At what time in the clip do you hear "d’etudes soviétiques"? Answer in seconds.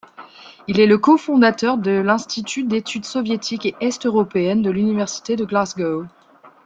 2.63-3.67